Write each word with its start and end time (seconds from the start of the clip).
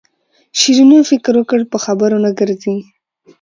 شیرینو 0.59 0.99
فکر 1.09 1.33
وکړ 1.37 1.59
په 1.71 1.77
خبرو 1.85 2.17
نه 2.25 2.31
ګرځي. 2.39 2.75